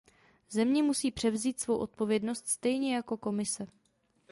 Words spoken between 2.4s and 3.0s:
stejně